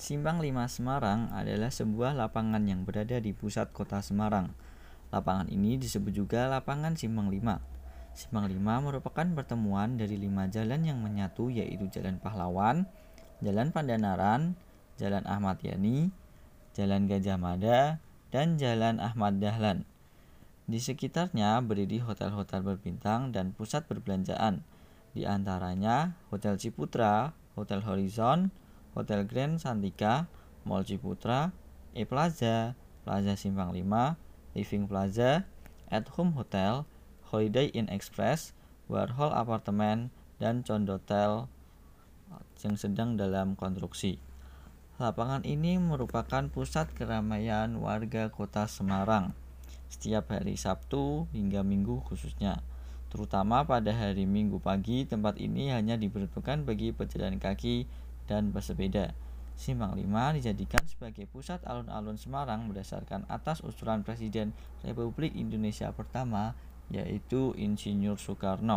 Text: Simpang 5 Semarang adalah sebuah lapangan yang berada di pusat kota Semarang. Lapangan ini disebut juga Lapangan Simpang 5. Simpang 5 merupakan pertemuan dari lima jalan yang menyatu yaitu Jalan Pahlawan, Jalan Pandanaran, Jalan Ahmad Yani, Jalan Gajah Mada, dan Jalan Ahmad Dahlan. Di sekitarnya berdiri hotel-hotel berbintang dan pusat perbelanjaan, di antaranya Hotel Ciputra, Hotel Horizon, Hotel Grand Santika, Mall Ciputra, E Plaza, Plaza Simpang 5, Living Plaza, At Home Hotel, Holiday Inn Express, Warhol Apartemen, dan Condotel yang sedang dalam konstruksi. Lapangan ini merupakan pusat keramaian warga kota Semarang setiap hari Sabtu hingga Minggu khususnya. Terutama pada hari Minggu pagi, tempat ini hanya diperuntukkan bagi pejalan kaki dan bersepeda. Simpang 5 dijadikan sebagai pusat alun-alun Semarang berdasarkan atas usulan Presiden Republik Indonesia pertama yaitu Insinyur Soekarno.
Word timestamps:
Simpang 0.00 0.40
5 0.40 0.80
Semarang 0.80 1.28
adalah 1.28 1.68
sebuah 1.68 2.16
lapangan 2.16 2.64
yang 2.64 2.88
berada 2.88 3.20
di 3.20 3.36
pusat 3.36 3.68
kota 3.76 4.00
Semarang. 4.00 4.48
Lapangan 5.12 5.52
ini 5.52 5.76
disebut 5.76 6.16
juga 6.16 6.48
Lapangan 6.48 6.96
Simpang 6.96 7.28
5. 7.28 8.16
Simpang 8.16 8.48
5 8.48 8.56
merupakan 8.80 9.28
pertemuan 9.36 10.00
dari 10.00 10.16
lima 10.16 10.48
jalan 10.48 10.88
yang 10.88 11.04
menyatu 11.04 11.52
yaitu 11.52 11.92
Jalan 11.92 12.16
Pahlawan, 12.16 12.88
Jalan 13.44 13.76
Pandanaran, 13.76 14.56
Jalan 14.96 15.28
Ahmad 15.28 15.60
Yani, 15.60 16.08
Jalan 16.72 17.04
Gajah 17.04 17.36
Mada, 17.36 18.00
dan 18.32 18.56
Jalan 18.56 19.04
Ahmad 19.04 19.36
Dahlan. 19.36 19.84
Di 20.64 20.80
sekitarnya 20.80 21.60
berdiri 21.60 22.00
hotel-hotel 22.00 22.64
berbintang 22.64 23.36
dan 23.36 23.52
pusat 23.52 23.84
perbelanjaan, 23.84 24.64
di 25.12 25.28
antaranya 25.28 26.16
Hotel 26.32 26.56
Ciputra, 26.56 27.36
Hotel 27.52 27.84
Horizon, 27.84 28.48
Hotel 28.94 29.26
Grand 29.26 29.56
Santika, 29.62 30.26
Mall 30.66 30.82
Ciputra, 30.82 31.54
E 31.94 32.06
Plaza, 32.06 32.74
Plaza 33.06 33.34
Simpang 33.38 33.74
5, 33.74 34.16
Living 34.54 34.84
Plaza, 34.90 35.46
At 35.90 36.06
Home 36.18 36.34
Hotel, 36.34 36.86
Holiday 37.30 37.70
Inn 37.74 37.90
Express, 37.90 38.54
Warhol 38.90 39.30
Apartemen, 39.30 40.10
dan 40.42 40.66
Condotel 40.66 41.46
yang 42.62 42.76
sedang 42.78 43.18
dalam 43.18 43.58
konstruksi. 43.58 44.22
Lapangan 45.00 45.48
ini 45.48 45.80
merupakan 45.80 46.44
pusat 46.52 46.92
keramaian 46.92 47.72
warga 47.80 48.28
kota 48.28 48.68
Semarang 48.68 49.32
setiap 49.90 50.30
hari 50.30 50.54
Sabtu 50.54 51.26
hingga 51.34 51.64
Minggu 51.64 52.04
khususnya. 52.04 52.62
Terutama 53.10 53.66
pada 53.66 53.90
hari 53.90 54.22
Minggu 54.28 54.62
pagi, 54.62 55.02
tempat 55.02 55.40
ini 55.42 55.74
hanya 55.74 55.98
diperuntukkan 55.98 56.62
bagi 56.62 56.94
pejalan 56.94 57.42
kaki 57.42 57.90
dan 58.30 58.54
bersepeda. 58.54 59.10
Simpang 59.58 59.98
5 59.98 60.38
dijadikan 60.38 60.86
sebagai 60.86 61.26
pusat 61.26 61.58
alun-alun 61.66 62.14
Semarang 62.14 62.70
berdasarkan 62.70 63.26
atas 63.26 63.60
usulan 63.66 64.06
Presiden 64.06 64.54
Republik 64.86 65.34
Indonesia 65.34 65.90
pertama 65.90 66.54
yaitu 66.94 67.50
Insinyur 67.58 68.16
Soekarno. 68.16 68.68